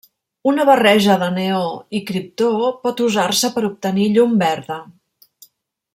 [0.51, 1.59] Una barreja de neó
[1.99, 2.49] i criptó
[2.87, 4.83] pot usar-se per obtenir llum verda.